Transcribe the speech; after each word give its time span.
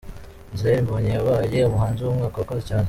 Israel 0.55 0.81
Mbonyi 0.83 1.09
yabaye 1.13 1.59
umuhanzi 1.63 2.01
w'umwaka 2.03 2.37
wakoze 2.41 2.63
cyane. 2.67 2.79